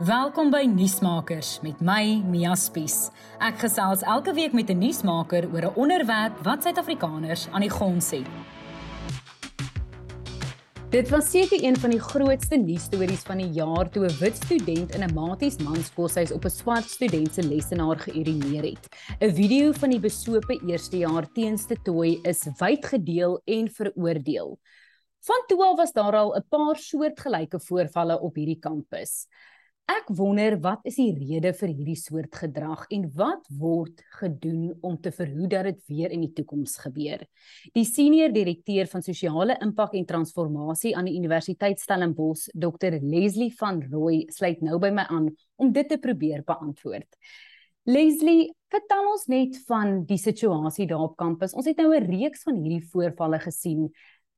Welkom 0.00 0.48
by 0.50 0.62
Nuusmakers 0.64 1.58
met 1.60 1.80
my 1.84 2.22
Mia 2.24 2.54
Spies. 2.56 3.10
Ek 3.44 3.58
gesels 3.60 4.00
elke 4.08 4.32
week 4.32 4.54
met 4.56 4.70
'n 4.70 4.78
nuusmaker 4.80 5.44
oor 5.52 5.68
'n 5.68 5.76
onderwerp 5.76 6.32
wat 6.42 6.62
Suid-Afrikaners 6.62 7.48
aan 7.52 7.60
die 7.60 7.70
gons 7.70 8.10
het. 8.10 8.26
Dit 10.90 11.10
was 11.10 11.30
seker 11.30 11.62
een 11.62 11.76
van 11.76 11.90
die 11.90 12.00
grootste 12.00 12.56
nuusstories 12.56 13.22
van 13.22 13.36
die 13.38 13.52
jaar 13.52 13.90
toe 13.90 14.06
'n 14.06 14.18
wit 14.18 14.36
student 14.36 14.94
in 14.94 15.04
'n 15.04 15.14
maties 15.14 15.58
manskoshuis 15.58 16.32
op 16.32 16.44
'n 16.44 16.50
swart 16.50 16.88
student 16.88 17.34
se 17.34 17.42
lesenaar 17.42 17.98
geurineer 17.98 18.62
het. 18.62 18.88
'n 19.20 19.34
Video 19.34 19.72
van 19.72 19.90
die 19.90 20.00
besope 20.00 20.60
eerstejaar 20.66 21.32
teenste 21.32 21.76
tooi 21.82 22.18
is 22.22 22.48
wyd 22.58 22.86
gedeel 22.86 23.42
en 23.44 23.68
veroordeel. 23.70 24.58
Van 25.20 25.44
toe 25.46 25.62
al 25.62 25.76
was 25.76 25.92
daar 25.92 26.16
al 26.16 26.34
'n 26.34 26.48
paar 26.48 26.76
soortgelyke 26.76 27.60
voorvalle 27.60 28.20
op 28.20 28.34
hierdie 28.34 28.58
kampus. 28.58 29.26
Ek 29.90 30.12
wonder 30.14 30.54
wat 30.62 30.84
is 30.86 30.94
die 30.96 31.10
rede 31.10 31.50
vir 31.58 31.70
hierdie 31.72 31.98
soort 31.98 32.36
gedrag 32.38 32.84
en 32.94 33.08
wat 33.18 33.48
word 33.58 33.98
gedoen 34.20 34.70
om 34.86 34.94
te 35.02 35.10
verhoed 35.14 35.50
dat 35.50 35.66
dit 35.68 35.80
weer 35.90 36.14
in 36.14 36.22
die 36.22 36.30
toekoms 36.36 36.76
gebeur. 36.84 37.24
Die 37.74 37.84
senior 37.84 38.30
direkteur 38.32 38.86
van 38.90 39.02
sosiale 39.02 39.56
impak 39.64 39.96
en 39.98 40.06
transformasie 40.06 40.94
aan 40.96 41.10
die 41.10 41.16
Universiteit 41.18 41.82
Stellenbosch, 41.82 42.46
Dr 42.54 42.98
Leslie 43.02 43.50
van 43.58 43.82
Rooi, 43.90 44.24
sluit 44.30 44.62
nou 44.62 44.78
by 44.82 44.92
my 44.94 45.06
aan 45.10 45.32
om 45.58 45.72
dit 45.74 45.90
te 45.90 45.98
probeer 46.02 46.44
beantwoord. 46.46 47.18
Leslie, 47.90 48.52
vertel 48.70 49.08
ons 49.10 49.26
net 49.26 49.58
van 49.66 50.04
die 50.06 50.20
situasie 50.22 50.86
daar 50.86 51.08
op 51.08 51.16
kampus. 51.18 51.56
Ons 51.58 51.66
het 51.66 51.76
nou 51.82 51.90
'n 51.90 52.06
reeks 52.06 52.46
van 52.46 52.54
hierdie 52.54 52.86
voorvalle 52.86 53.38
gesien. 53.38 53.90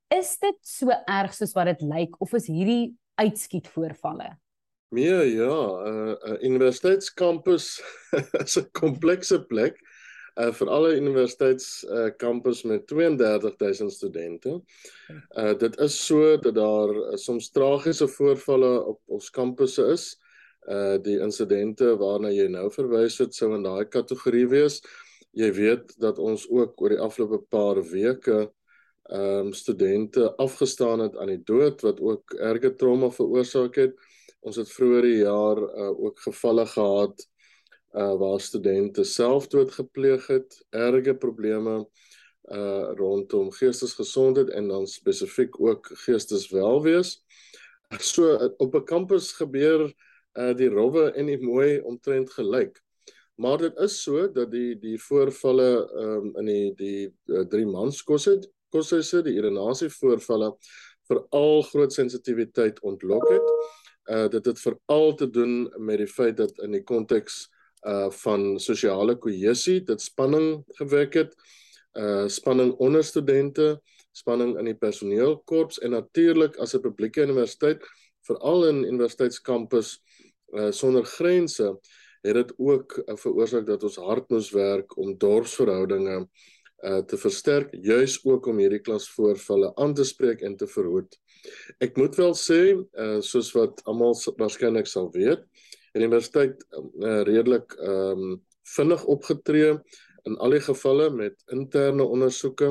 Is 0.09 0.38
dit 0.38 0.57
so 0.63 0.91
erg 0.91 1.35
soos 1.35 1.52
wat 1.52 1.66
dit 1.66 1.83
lyk 1.83 2.16
of 2.21 2.33
is 2.33 2.47
hierdie 2.47 2.97
uitskiet 3.15 3.69
voorvalle? 3.69 4.44
Nee, 4.88 5.34
ja, 5.34 5.56
'n 5.83 6.09
uh, 6.09 6.15
uh, 6.30 6.43
universiteitskampus 6.43 7.83
is 8.45 8.57
'n 8.57 8.71
komplekse 8.73 9.45
plek 9.46 9.80
uh 10.35 10.51
vir 10.51 10.68
alle 10.68 10.96
universiteitskampus 10.99 12.65
uh, 12.65 12.71
met 12.71 12.87
32000 12.87 13.93
studente. 13.93 14.60
Uh 15.38 15.55
dit 15.59 15.79
is 15.79 16.07
so 16.07 16.37
dat 16.37 16.55
daar 16.55 16.90
uh, 16.90 17.16
soms 17.16 17.51
tragiese 17.51 18.09
voorvalle 18.09 18.85
op 18.85 19.01
ons 19.07 19.30
kampusse 19.30 19.87
is. 19.93 20.18
Uh 20.66 20.99
die 21.02 21.21
insidente 21.21 21.96
waarna 21.96 22.32
jy 22.35 22.49
nou 22.49 22.71
verwys 22.71 23.18
het 23.18 23.35
sou 23.35 23.55
in 23.55 23.62
daai 23.62 23.85
kategorie 23.88 24.46
wees. 24.49 24.80
Jy 25.32 25.52
weet 25.52 25.95
dat 25.99 26.18
ons 26.18 26.49
ook 26.51 26.82
oor 26.82 26.95
die 26.95 27.02
afgelope 27.02 27.43
paar 27.51 27.82
weke 27.82 28.51
ehm 29.05 29.46
um, 29.46 29.52
studente 29.52 30.30
afgestaan 30.40 30.99
het 31.05 31.16
aan 31.16 31.29
die 31.29 31.43
dood 31.45 31.82
wat 31.85 32.01
ook 32.01 32.32
erge 32.40 32.74
trauma 32.74 33.10
veroorsaak 33.10 33.77
het. 33.77 33.95
Ons 34.45 34.59
het 34.60 34.68
vroeër 34.68 35.06
die 35.09 35.20
jaar 35.23 35.56
uh, 35.56 35.90
ook 36.04 36.20
gevalle 36.26 36.66
gehad 36.68 37.28
uh 37.95 38.16
waar 38.18 38.40
studente 38.42 39.04
selfdood 39.06 39.70
gepleeg 39.73 40.26
het, 40.26 40.56
erge 40.74 41.14
probleme 41.14 41.76
uh 42.52 42.90
rondom 42.98 43.52
geestesgesondheid 43.54 44.50
en 44.50 44.68
dan 44.68 44.87
spesifiek 44.90 45.60
ook 45.60 45.88
geesteswelwees. 46.04 47.20
So 48.00 48.34
op 48.59 48.74
'n 48.74 48.84
kampus 48.84 49.32
gebeur 49.32 49.87
uh 50.34 50.52
die 50.59 50.68
rowwe 50.68 51.12
en 51.15 51.26
die 51.26 51.38
mooi 51.38 51.80
omtrent 51.80 52.30
gelyk. 52.30 52.82
Maar 53.37 53.59
dit 53.59 53.78
is 53.78 54.02
so 54.02 54.28
dat 54.32 54.50
die 54.50 54.74
die 54.78 54.98
voorvalle 54.98 55.70
um 56.04 56.37
in 56.37 56.46
die 56.46 56.74
die 56.74 57.15
uh, 57.26 57.46
drie 57.48 57.66
manskosse 57.66 58.40
koshuise, 58.68 59.22
die 59.22 59.38
urinasie 59.38 59.88
voorvalle 59.88 60.52
veral 61.09 61.62
groot 61.62 61.92
sensitiwiteit 61.92 62.80
ontlok 62.82 63.28
het 63.30 63.48
uh 64.10 64.28
dit 64.28 64.44
het 64.44 64.60
veral 64.60 65.15
te 65.15 65.31
doen 65.31 65.72
met 65.78 65.99
die 65.99 66.10
feit 66.10 66.37
dat 66.37 66.59
in 66.62 66.77
die 66.77 66.84
konteks 66.84 67.49
uh 67.87 68.11
van 68.11 68.61
sosiale 68.61 69.16
kohesie 69.16 69.81
dit 69.84 70.00
spanning 70.00 70.65
gewek 70.81 71.15
het 71.15 71.34
uh 71.99 72.27
spanning 72.28 72.73
onder 72.78 73.05
studente 73.05 73.81
spanning 74.12 74.59
in 74.59 74.65
die 74.65 74.78
personeelkorps 74.78 75.78
en 75.78 75.91
natuurlik 75.91 76.56
as 76.56 76.75
'n 76.75 76.81
publieke 76.81 77.23
universiteit 77.23 77.84
veral 78.27 78.69
in 78.69 78.84
universiteitskampus 78.84 80.01
uh 80.55 80.71
sonder 80.71 81.05
grense 81.05 81.77
het 82.25 82.34
dit 82.34 82.53
ook 82.57 82.97
uh, 82.97 83.17
veroorsaak 83.17 83.67
dat 83.67 83.83
ons 83.83 83.97
hard 83.97 84.28
moes 84.33 84.51
werk 84.51 84.97
om 84.97 85.19
dorpsverhoudinge 85.19 86.27
uh 86.84 87.01
te 87.09 87.17
versterk 87.17 87.73
juis 87.81 88.19
ook 88.25 88.47
om 88.47 88.59
hierdie 88.59 88.83
klas 88.84 89.09
voorvalle 89.12 89.73
aan 89.81 89.95
te 89.95 90.05
spreek 90.05 90.41
en 90.41 90.57
te 90.57 90.67
verhoed. 90.67 91.17
Ek 91.84 91.97
moet 91.97 92.16
wel 92.16 92.34
sê, 92.38 92.60
uh 92.75 93.21
soos 93.21 93.53
wat 93.56 93.82
almal 93.84 94.16
waarskynlik 94.38 94.88
sal 94.91 95.10
weet, 95.15 95.44
die 95.94 96.03
universiteit 96.03 96.65
uh, 96.72 97.22
redelik 97.28 97.77
ehm 97.78 98.27
um, 98.27 98.43
vinnig 98.75 99.03
opgetree 99.12 99.75
in 100.25 100.38
al 100.41 100.54
die 100.56 100.62
gevalle 100.65 101.10
met 101.12 101.37
interne 101.53 102.04
ondersoeke 102.04 102.71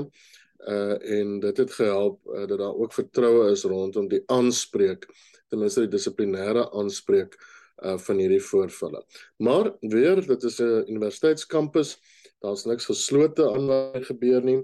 uh 0.73 0.95
en 1.17 1.39
dit 1.43 1.57
het 1.57 1.73
gehelp 1.77 2.19
uh, 2.25 2.47
dat 2.47 2.57
daar 2.59 2.75
ook 2.75 2.93
vertroue 2.93 3.51
is 3.51 3.63
rondom 3.69 4.07
die 4.09 4.23
aanspreek 4.25 5.05
ten 5.49 5.61
minste 5.61 5.83
die 5.85 5.93
dissiplinêre 5.93 6.65
aanspreek 6.71 7.37
uh 7.83 7.97
van 7.97 8.19
hierdie 8.21 8.41
voorvalle. 8.41 9.03
Maar 9.37 9.73
weer, 9.81 10.21
dit 10.27 10.43
is 10.43 10.59
'n 10.59 10.85
universiteitskampus, 10.87 11.97
daar's 12.39 12.65
niks 12.65 12.85
geslote 12.85 13.49
aan 13.53 13.67
wat 13.67 14.05
gebeur 14.05 14.43
nie 14.43 14.61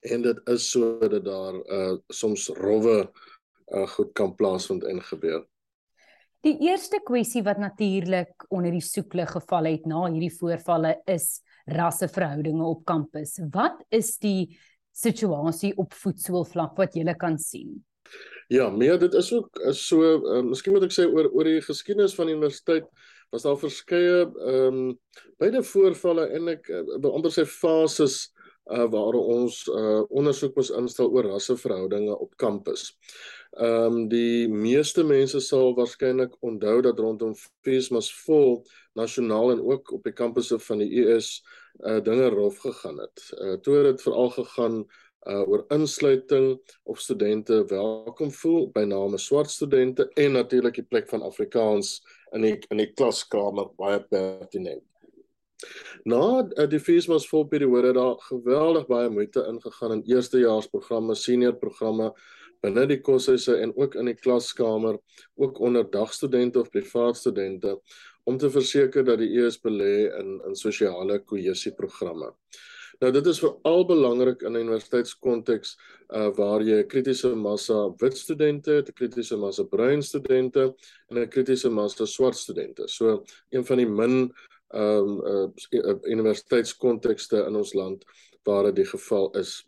en 0.00 0.22
dit 0.22 0.40
is 0.48 0.70
so 0.70 0.98
dat 0.98 1.24
daar 1.24 1.54
uh 1.54 1.96
soms 2.08 2.48
rowwe 2.56 3.10
uh 3.66 3.88
goed 3.96 4.12
kan 4.12 4.34
plaasvind 4.34 4.84
en 4.84 5.02
gebeur. 5.02 5.44
Die 6.40 6.56
eerste 6.64 7.00
kwessie 7.04 7.42
wat 7.44 7.58
natuurlik 7.60 8.46
onder 8.48 8.72
die 8.72 8.84
soeklig 8.84 9.30
geval 9.30 9.68
het 9.68 9.86
na 9.86 10.06
hierdie 10.06 10.32
voorvalle 10.32 10.94
is 11.04 11.42
rasseverhoudinge 11.68 12.64
op 12.64 12.84
kampus. 12.88 13.36
Wat 13.52 13.84
is 13.92 14.16
die 14.18 14.56
situasie 14.96 15.74
op 15.76 15.92
voetsoolvlak 15.92 16.78
wat 16.80 16.96
jy 16.96 17.14
kan 17.20 17.38
sien? 17.38 17.84
Ja, 18.50 18.70
meer 18.70 18.98
dit 18.98 19.14
is 19.14 19.28
ook 19.32 19.60
so, 19.76 20.00
uh, 20.02 20.40
miskien 20.42 20.74
moet 20.74 20.88
ek 20.88 20.96
sê 20.96 21.04
oor 21.06 21.28
oor 21.30 21.46
die 21.46 21.60
geskiedenis 21.62 22.16
van 22.16 22.26
die 22.26 22.34
universiteit 22.34 22.88
was 23.30 23.44
daar 23.46 23.58
verskeie 23.60 24.24
ehm 24.24 24.80
um, 24.80 24.98
beide 25.38 25.62
voorvalle 25.62 26.26
en 26.34 26.48
ek 26.56 26.66
uh, 26.72 27.12
ander 27.12 27.30
sê 27.30 27.44
fases 27.46 28.32
uh, 28.70 28.86
waar 28.90 29.18
ons 29.20 29.66
uh, 29.68 30.02
ondersoek 30.08 30.56
moes 30.56 30.70
instel 30.70 31.10
oor 31.10 31.28
rasseverhoudinge 31.34 32.16
op 32.18 32.36
kampus. 32.36 32.90
Ehm 33.50 33.84
um, 33.84 34.08
die 34.08 34.48
meeste 34.48 35.02
mense 35.04 35.40
sal 35.42 35.74
waarskynlik 35.74 36.36
onthou 36.46 36.76
dat 36.86 36.98
rondom 37.02 37.34
Feesmas 37.66 38.10
vol 38.22 38.60
nasionaal 38.94 39.50
en 39.56 39.62
ook 39.72 39.90
op 39.92 40.04
die 40.06 40.14
kampusse 40.14 40.58
van 40.58 40.78
die 40.78 41.02
US 41.02 41.40
uh, 41.82 41.98
dinge 41.98 42.28
rof 42.30 42.60
gegaan 42.62 43.00
het. 43.02 43.24
Uh, 43.34 43.56
toe 43.58 43.74
het 43.76 43.88
dit 43.90 44.02
veral 44.06 44.30
gegaan 44.30 44.76
uh, 45.26 45.48
oor 45.48 45.64
insluiting 45.68 46.60
of 46.82 47.00
studente 47.00 47.64
welkom 47.66 48.30
voel 48.30 48.70
by 48.70 48.84
name 48.86 49.18
swart 49.18 49.50
studente 49.50 50.08
en 50.14 50.32
natuurlik 50.38 50.78
die 50.78 50.86
plek 50.86 51.08
van 51.08 51.22
Afrikaans 51.22 51.98
in 52.32 52.46
die 52.46 52.54
in 52.70 52.84
die 52.84 52.92
klaskamer 52.92 53.74
baie 53.76 53.98
pertinent. 54.00 54.89
Na 56.04 56.42
uh, 56.42 56.66
die 56.70 56.80
Feesmas 56.80 57.28
vol 57.28 57.46
periode 57.48 57.92
daar 57.92 58.16
geweldig 58.28 58.86
baie 58.86 59.10
moeite 59.10 59.44
ingegaan 59.48 59.98
in 59.98 60.04
eerstejaarsprogramme, 60.14 61.14
senior 61.14 61.56
programme 61.58 62.12
binne 62.60 62.86
die 62.86 63.00
koshuise 63.00 63.56
en 63.56 63.72
ook 63.76 63.94
in 63.96 64.10
die 64.10 64.16
klaskamer, 64.18 64.98
ook 65.40 65.60
onder 65.64 65.86
dagstudente 65.90 66.60
of 66.60 66.70
privaat 66.70 67.16
studente 67.16 67.78
om 68.28 68.36
te 68.38 68.50
verseker 68.52 69.04
dat 69.04 69.18
die 69.22 69.32
ES 69.40 69.56
belê 69.64 70.10
in 70.18 70.36
in 70.48 70.56
sosiale 70.56 71.18
kohesieprogramme. 71.24 72.34
Nou 73.00 73.08
dit 73.16 73.26
is 73.30 73.38
veral 73.40 73.86
belangrik 73.88 74.42
in 74.44 74.52
'n 74.52 74.60
universiteitskonteks 74.66 75.76
uh 76.12 76.28
waar 76.36 76.60
jy 76.60 76.82
'n 76.82 76.88
kritiese 76.88 77.34
massa 77.34 77.78
wit 78.02 78.16
studente, 78.16 78.82
'n 78.82 78.92
kritiese 78.92 79.36
massa 79.36 79.64
bruin 79.64 80.02
studente 80.02 80.74
en 81.08 81.18
'n 81.18 81.28
kritiese 81.28 81.70
massa 81.70 82.04
swart 82.04 82.36
studente. 82.36 82.88
So 82.88 83.24
een 83.50 83.64
van 83.64 83.76
die 83.76 83.86
min 83.86 84.32
um 84.74 85.18
uh 85.26 85.94
universiteitskontekste 86.06 87.44
in 87.46 87.56
ons 87.56 87.72
land 87.74 88.04
waar 88.46 88.70
dit 88.70 88.80
die 88.80 88.88
geval 88.88 89.30
is. 89.38 89.60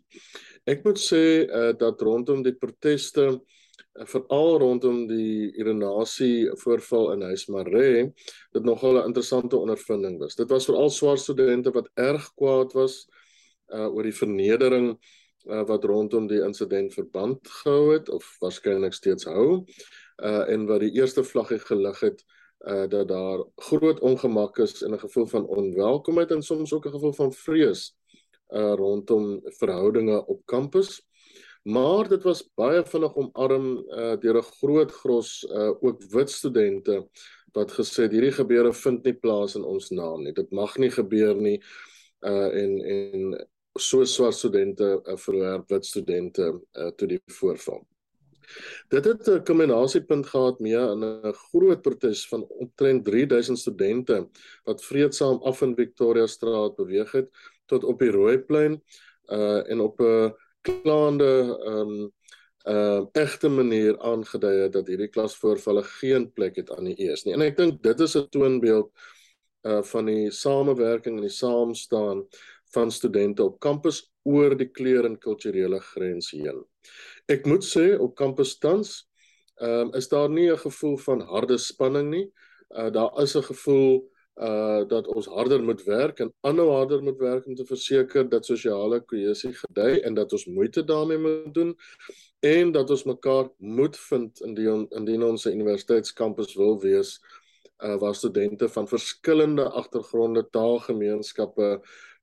Ek 0.69 0.83
moet 0.85 0.99
sê 0.99 1.43
uh, 1.43 1.71
dat 1.77 2.01
rondom 2.01 2.43
die 2.43 2.55
proteste 2.55 3.25
uh, 3.33 4.05
veral 4.09 4.57
rondom 4.63 5.03
die 5.09 5.51
urinasie 5.59 6.49
voorval 6.63 7.11
in 7.17 7.25
Huis 7.29 7.47
Maree 7.51 8.05
dit 8.55 8.63
nogal 8.63 9.01
'n 9.01 9.11
interessante 9.11 9.57
ondervinding 9.57 10.19
was. 10.19 10.35
Dit 10.35 10.49
was 10.49 10.65
veral 10.65 10.89
swart 10.89 11.19
studente 11.19 11.71
wat 11.71 11.91
erg 11.95 12.31
kwaad 12.35 12.73
was 12.73 13.05
uh, 13.73 13.87
oor 13.91 14.03
die 14.03 14.15
vernedering 14.15 14.95
uh, 15.49 15.63
wat 15.67 15.83
rondom 15.83 16.27
die 16.27 16.41
insident 16.41 16.93
verband 16.93 17.47
gehou 17.47 17.93
het 17.93 18.09
of 18.09 18.23
waarskynlik 18.39 18.93
steeds 18.93 19.25
hou 19.25 19.65
uh, 20.23 20.49
en 20.49 20.65
wat 20.65 20.79
die 20.79 20.95
eerste 20.95 21.23
vlaggie 21.23 21.59
gelig 21.59 21.99
het 21.99 22.23
uh 22.23 22.42
dat 22.63 23.07
daar 23.07 23.43
groot 23.55 23.99
ongemak 23.99 24.57
is 24.57 24.81
en 24.81 24.93
'n 24.93 24.99
gevoel 24.99 25.25
van 25.25 25.45
onwelkomheid 25.45 26.31
en 26.31 26.41
soms 26.41 26.73
ook 26.73 26.85
'n 26.85 26.95
gevoel 26.95 27.13
van 27.13 27.33
vrees 27.33 27.95
uh 28.49 28.73
rondom 28.75 29.41
verhoudinge 29.43 30.25
op 30.25 30.45
kampus. 30.45 31.01
Maar 31.63 32.09
dit 32.09 32.23
was 32.23 32.49
baie 32.55 32.83
vinnig 32.85 33.15
omarm 33.15 33.77
uh 33.77 34.15
deur 34.19 34.37
'n 34.37 34.51
groot 34.59 34.91
gros 34.91 35.43
uh 35.43 35.71
ook 35.79 36.03
wit 36.09 36.29
studente 36.29 37.07
wat 37.53 37.71
gesê 37.71 38.03
het 38.03 38.11
hierdie 38.11 38.31
gebeure 38.31 38.73
vind 38.73 39.03
nie 39.03 39.13
plaas 39.13 39.55
in 39.55 39.63
ons 39.63 39.89
naam 39.89 40.23
nie. 40.23 40.33
Dit 40.33 40.51
mag 40.51 40.77
nie 40.77 40.91
gebeur 40.91 41.35
nie. 41.35 41.61
Uh 42.21 42.49
en 42.61 42.71
en 42.81 43.47
so 43.79 44.05
swart 44.05 44.35
studente 44.35 45.01
uh, 45.03 45.17
verwerp 45.17 45.69
wit 45.69 45.85
studente 45.85 46.61
uh, 46.71 46.91
tot 46.95 47.09
die 47.09 47.21
voorval. 47.25 47.81
Dit 48.89 49.05
het 49.05 49.27
'n 49.27 49.43
kombinasiepunt 49.43 50.27
gehad 50.27 50.59
mee 50.59 50.77
in 50.77 51.03
'n 51.03 51.33
groot 51.33 51.81
protes 51.81 52.27
van 52.27 52.47
omtrent 52.47 53.05
3000 53.05 53.59
studente 53.59 54.29
wat 54.63 54.83
vreedsaam 54.83 55.41
af 55.43 55.61
in 55.61 55.75
Victoria 55.75 56.27
Straat 56.27 56.75
beweeg 56.75 57.11
het 57.11 57.29
tot 57.65 57.83
op 57.83 57.99
die 57.99 58.11
Rooiplein 58.11 58.81
uh 59.31 59.69
en 59.69 59.79
op 59.79 59.99
'n 59.99 60.33
klaande 60.61 61.57
ehm 61.65 61.89
um, 61.89 62.11
uh 62.63 63.05
egte 63.11 63.49
manier 63.49 63.99
aangedui 63.99 64.61
het 64.61 64.71
dat 64.71 64.87
hierdie 64.87 65.09
klasvoorvalle 65.11 65.83
geen 65.83 66.31
plek 66.33 66.55
het 66.55 66.71
aan 66.71 66.83
die 66.83 66.95
eers 66.95 67.23
nie. 67.23 67.33
En 67.33 67.41
ek 67.41 67.57
dink 67.57 67.83
dit 67.83 67.99
is 67.99 68.15
'n 68.15 68.29
toonbeeld 68.29 68.91
uh 69.67 69.83
van 69.83 70.05
die 70.05 70.31
samewerking 70.31 71.15
en 71.15 71.27
die 71.27 71.37
saamstaan 71.37 72.27
van 72.73 72.91
studente 72.91 73.43
op 73.43 73.59
kampus 73.59 74.12
oor 74.23 74.55
die 74.55 74.69
kleur 74.71 75.05
en 75.05 75.17
kulturele 75.19 75.79
grense 75.79 76.37
heen. 76.37 76.63
Ek 77.27 77.45
moet 77.45 77.63
sê 77.63 77.93
op 77.99 78.15
kampus 78.15 78.57
tans 78.59 79.03
um, 79.61 79.93
is 79.93 80.07
daar 80.07 80.29
nie 80.29 80.51
'n 80.51 80.57
gevoel 80.57 80.97
van 80.97 81.21
harde 81.21 81.57
spanning 81.57 82.09
nie. 82.09 82.31
Uh 82.69 82.89
daar 82.91 83.21
is 83.21 83.35
'n 83.35 83.43
gevoel 83.43 84.09
uh 84.35 84.87
dat 84.87 85.07
ons 85.07 85.25
harder 85.25 85.63
moet 85.63 85.83
werk 85.83 86.19
en 86.19 86.33
aanhou 86.41 86.69
harder 86.71 87.03
moet 87.03 87.17
werk 87.17 87.45
om 87.45 87.55
te 87.55 87.65
verseker 87.65 88.29
dat 88.29 88.45
sosiale 88.45 88.99
kohesie 88.99 89.53
gedei 89.53 89.99
en 89.99 90.13
dat 90.13 90.33
ons 90.33 90.45
moeite 90.45 90.83
daarmee 90.83 91.17
moet 91.17 91.53
doen 91.53 91.77
en 92.39 92.71
dat 92.71 92.89
ons 92.89 93.03
mekaar 93.03 93.49
moet 93.57 93.97
vind 93.97 94.41
indien 94.41 94.87
indien 94.89 95.23
ons 95.23 95.45
'n 95.45 95.53
universiteitskampus 95.53 96.55
wil 96.55 96.79
wees 96.79 97.19
uh 97.83 97.95
waar 97.99 98.15
studente 98.15 98.69
van 98.69 98.87
verskillende 98.87 99.69
agtergronde, 99.69 100.49
taalgemeenskappe, 100.49 101.81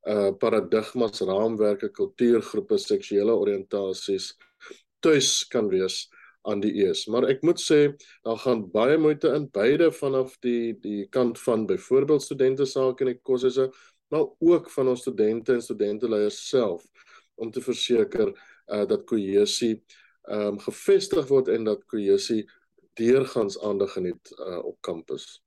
uh 0.09 0.31
paradigmas, 0.41 1.21
raamwerke, 1.21 1.91
kultuurgroepe, 1.93 2.79
seksuele 2.79 3.35
oriëntasies 3.37 4.33
tuis 5.05 5.45
kan 5.53 5.69
wees 5.69 6.09
aan 6.49 6.61
die 6.65 6.73
eers. 6.81 7.05
Maar 7.13 7.29
ek 7.29 7.43
moet 7.45 7.61
sê 7.61 7.81
daar 8.25 8.39
gaan 8.41 8.65
baie 8.73 8.97
moeite 8.99 9.33
in 9.37 9.49
beide 9.53 9.91
vanaf 9.93 10.37
die 10.45 10.73
die 10.81 11.07
kant 11.13 11.41
van 11.41 11.67
byvoorbeeld 11.69 12.25
studente 12.25 12.67
sake 12.67 13.05
en 13.05 13.13
die 13.13 13.21
kosse 13.23 13.69
maar 14.11 14.27
ook 14.39 14.71
van 14.71 14.89
ons 14.89 15.01
studente 15.05 15.53
en 15.55 15.63
studenteleiers 15.63 16.49
self 16.49 16.87
om 17.37 17.51
te 17.51 17.61
verseker 17.61 18.33
uh 18.73 18.87
dat 18.89 19.05
kohesie 19.05 19.75
ehm 20.31 20.55
um, 20.55 20.59
gevestig 20.59 21.29
word 21.29 21.49
en 21.49 21.65
dat 21.65 21.85
kohesie 21.91 22.45
deurgangs 23.01 23.59
aandag 23.65 23.93
geniet 23.93 24.33
uh, 24.39 24.59
op 24.65 24.77
kampus. 24.81 25.41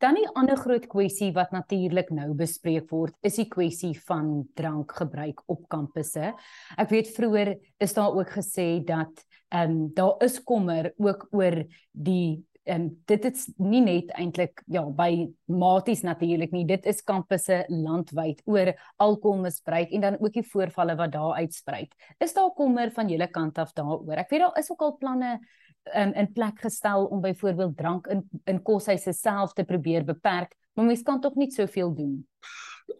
Dan 0.00 0.16
'n 0.16 0.32
ander 0.32 0.56
groot 0.56 0.86
kwessie 0.86 1.32
wat 1.36 1.50
natuurlik 1.52 2.08
nou 2.10 2.32
bespreek 2.34 2.88
word, 2.90 3.14
is 3.20 3.36
die 3.36 3.48
kwessie 3.48 3.92
van 4.08 4.48
drankgebruik 4.56 5.42
op 5.46 5.66
kampusse. 5.68 6.32
Ek 6.78 6.88
weet 6.88 7.10
vroeër 7.12 7.58
is 7.78 7.92
daar 7.94 8.16
ook 8.16 8.30
gesê 8.32 8.80
dat 8.84 9.12
ehm 9.52 9.70
um, 9.70 9.90
daar 9.94 10.16
is 10.24 10.42
kommer 10.42 10.92
ook 10.96 11.28
oor 11.30 11.64
die 11.92 12.46
en 12.64 12.88
dit 13.04 13.24
is 13.24 13.46
nie 13.58 13.80
net 13.80 14.10
eintlik 14.16 14.62
ja 14.66 14.84
by 14.84 15.28
maties 15.46 16.02
natuurlik 16.02 16.52
nie 16.52 16.64
dit 16.64 16.86
is 16.86 17.02
kampusse 17.02 17.64
landwyd 17.68 18.40
oor 18.44 18.72
alkoholmisbruik 18.96 19.92
en 19.92 20.00
dan 20.00 20.18
ook 20.20 20.32
die 20.32 20.46
voorvalle 20.46 20.96
wat 20.96 21.12
daar 21.12 21.40
uitsprei. 21.42 21.88
Is 22.18 22.32
daar 22.32 22.54
kommer 22.56 22.90
van 22.90 23.08
julle 23.08 23.28
kant 23.28 23.58
af 23.58 23.72
daaroor? 23.72 24.16
Ek 24.16 24.30
weet 24.30 24.40
daar 24.40 24.58
is 24.58 24.70
ook 24.70 24.80
al 24.80 24.96
planne 24.96 25.40
um, 25.94 26.12
in 26.12 26.32
plek 26.32 26.60
gestel 26.60 27.04
om 27.04 27.20
byvoorbeeld 27.20 27.76
drank 27.76 28.06
in 28.06 28.24
in 28.44 28.62
koshuise 28.62 29.12
self 29.12 29.52
te 29.52 29.64
probeer 29.64 30.04
beperk, 30.04 30.54
maar 30.74 30.86
mens 30.86 31.02
kan 31.02 31.20
tog 31.20 31.34
nie 31.34 31.50
soveel 31.50 31.94
doen. 31.94 32.26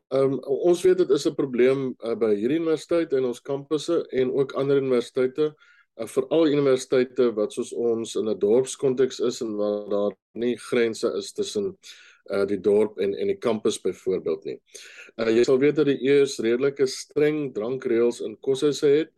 Ehm 0.09 0.33
um, 0.33 0.39
ons 0.45 0.83
weet 0.83 0.99
dit 0.99 1.11
is 1.11 1.27
'n 1.27 1.35
probleem 1.35 1.95
uh, 1.99 2.15
by 2.15 2.35
hierdie 2.35 2.59
universiteit 2.59 3.13
en 3.13 3.25
ons 3.25 3.43
kampusse 3.43 4.07
en 4.11 4.33
ook 4.33 4.53
ander 4.53 4.77
universiteite 4.77 5.55
uh, 5.97 6.07
veral 6.07 6.47
universiteite 6.47 7.33
wat 7.35 7.53
soos 7.53 7.73
ons 7.73 8.15
in 8.15 8.29
'n 8.29 8.39
dorpskonteks 8.39 9.21
is 9.21 9.41
en 9.41 9.57
waar 9.57 9.89
daar 9.89 10.15
nie 10.33 10.57
grense 10.57 11.13
is 11.17 11.33
tussen 11.33 11.77
uh 12.31 12.47
die 12.47 12.61
dorp 12.61 12.99
en 12.99 13.15
en 13.15 13.27
die 13.27 13.39
kampus 13.39 13.81
byvoorbeeld 13.81 14.45
nie. 14.45 14.61
Uh 15.17 15.31
jy 15.31 15.45
sal 15.45 15.59
weet 15.59 15.77
dat 15.77 15.87
die 15.87 16.03
eers 16.03 16.39
redelike 16.39 16.87
streng 16.87 17.55
drankreëls 17.55 18.21
in 18.21 18.39
koshuise 18.41 18.87
het. 18.87 19.11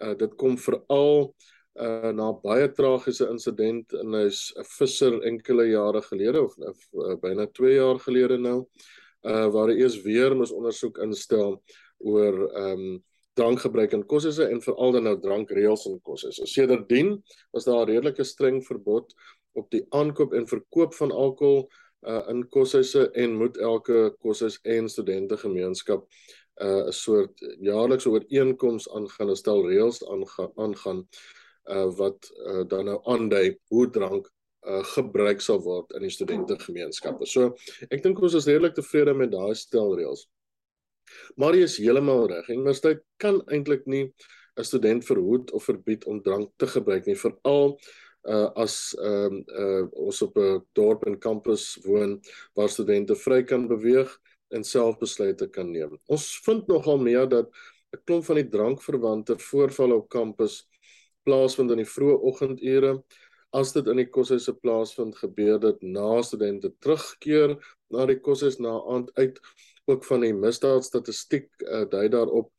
Uh 0.00 0.14
dit 0.14 0.34
kom 0.34 0.58
veral 0.58 1.34
uh 1.34 1.55
na 2.12 2.32
baie 2.32 2.68
tragiese 2.72 3.28
insident 3.28 3.92
in 3.92 4.14
'n 4.14 4.30
visser 4.78 5.22
enkele 5.22 5.66
jare 5.68 6.02
gelede 6.02 6.40
of 6.42 6.56
uh, 6.56 7.16
byna 7.20 7.46
2 7.46 7.74
jaar 7.74 7.98
gelede 7.98 8.38
nou 8.38 8.66
uh 9.24 9.48
waar 9.52 9.70
eers 9.70 10.02
weer 10.02 10.36
moes 10.36 10.52
ondersoek 10.52 10.98
instel 10.98 11.62
oor 11.98 12.34
ehm 12.52 12.72
um, 12.72 13.04
drankgebruik 13.36 13.92
in 13.92 14.06
kosse 14.08 14.44
en 14.48 14.62
veral 14.64 14.92
dan 14.92 15.04
nou 15.04 15.16
drankreëls 15.20 15.86
in 15.90 15.98
kosse. 16.00 16.30
So 16.32 16.46
sedertdien 16.48 17.22
was 17.52 17.64
daar 17.64 17.84
'n 17.84 17.88
redelike 17.88 18.24
streng 18.24 18.64
verbod 18.64 19.12
op 19.52 19.70
die 19.70 19.84
aankoop 19.90 20.32
en 20.32 20.46
verkoop 20.46 20.94
van 20.94 21.12
alkohol 21.12 21.68
uh 22.08 22.22
in 22.28 22.48
kosse 22.48 23.10
en 23.12 23.36
moet 23.36 23.56
elke 23.56 24.14
kosse 24.20 24.48
en 24.62 24.88
studente 24.88 25.36
gemeenskap 25.36 26.08
uh 26.62 26.86
'n 26.86 26.92
soort 26.92 27.34
jaarlikse 27.60 28.10
ooreenkoms 28.10 28.88
aangaan, 28.88 29.36
stel 29.36 29.66
reëls 29.68 30.04
aangaan 30.04 30.52
aangaan 30.56 31.08
uh 31.70 31.88
wat 31.98 32.30
uh, 32.46 32.64
dan 32.68 32.84
nou 32.90 33.00
aandui 33.04 33.56
hoe 33.72 33.90
drank 33.90 34.30
uh 34.66 34.82
gebruik 34.94 35.40
sal 35.40 35.60
word 35.62 35.92
in 35.94 36.06
die 36.06 36.14
studente 36.14 36.58
gemeenskappe. 36.58 37.26
So 37.26 37.54
ek 37.90 38.02
dink 38.02 38.22
ons 38.22 38.34
is 38.34 38.48
redelik 38.50 38.74
tevrede 38.74 39.14
met 39.14 39.30
daai 39.34 39.54
stel 39.54 39.94
reëls. 39.98 40.26
Maar 41.38 41.54
jy 41.54 41.68
is 41.68 41.78
heeltemal 41.78 42.26
reg. 42.30 42.48
Universiteit 42.50 43.04
kan 43.22 43.40
eintlik 43.46 43.86
nie 43.86 44.10
'n 44.56 44.64
student 44.64 45.04
verhoed 45.04 45.52
of 45.52 45.64
verbied 45.64 46.04
om 46.04 46.22
drank 46.22 46.50
te 46.56 46.66
gebruik 46.66 47.06
nie, 47.06 47.16
veral 47.16 47.78
uh 48.26 48.50
as 48.58 48.94
ehm 48.98 49.42
uh, 49.46 49.64
uh 49.64 49.84
ons 50.06 50.22
op 50.22 50.38
'n 50.38 50.62
dorp 50.74 51.06
en 51.06 51.18
kampus 51.18 51.78
woon 51.84 52.20
waar 52.54 52.68
studente 52.68 53.14
vry 53.14 53.42
kan 53.42 53.68
beweeg 53.68 54.10
en 54.50 54.64
self 54.64 54.98
besluite 54.98 55.46
kan 55.50 55.70
neem. 55.70 55.98
Ons 56.06 56.40
vind 56.44 56.66
nogal 56.66 56.98
meer 56.98 57.28
dat 57.28 57.50
'n 57.92 58.02
klomp 58.04 58.24
van 58.24 58.36
die 58.36 58.48
drankverwante 58.48 59.38
voorvalle 59.38 59.94
op 59.94 60.08
kampus 60.08 60.66
plaasvind 61.26 61.74
in 61.74 61.82
die 61.82 61.90
vroeë 61.90 62.18
oggendure. 62.30 62.96
As 63.56 63.72
dit 63.74 63.86
in 63.88 64.00
die 64.00 64.08
koshuise 64.12 64.54
plaasvind, 64.58 65.16
gebeur 65.20 65.60
dit 65.62 65.82
na 65.86 66.20
studente 66.26 66.72
terugkeer 66.82 67.56
na 67.94 68.06
die 68.10 68.18
koshuis 68.20 68.58
na 68.62 68.74
aand 68.92 69.12
uit 69.18 69.40
ook 69.86 70.04
van 70.04 70.26
die 70.26 70.34
misdaadstatistiek 70.34 71.48
uh, 71.62 71.84
dui 71.90 72.08
daarop 72.12 72.52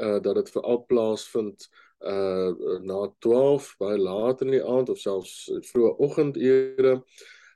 uh 0.00 0.18
dat 0.22 0.38
dit 0.38 0.52
veral 0.54 0.84
plaasvind 0.88 1.66
uh 2.00 2.78
na 2.86 3.00
12 3.26 3.74
baie 3.82 3.98
laat 3.98 4.40
in 4.46 4.54
die 4.54 4.64
aand 4.64 4.88
of 4.88 4.98
selfs 5.02 5.50
vroeë 5.72 5.94
oggendure. 6.06 7.00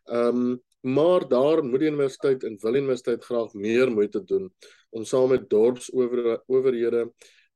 Ehm 0.05 0.45
um, 0.45 0.63
maar 0.85 1.29
daar 1.29 1.63
moet 1.65 1.81
die 1.81 1.89
universiteit 1.89 2.43
en 2.45 2.59
wil 2.61 2.75
die 2.77 2.81
universiteit 2.83 3.25
graag 3.25 3.55
meer 3.55 3.93
moeite 3.93 4.21
doen 4.25 4.51
om 4.91 5.05
saam 5.05 5.31
met 5.33 5.47
dorpsowerhede, 5.49 7.07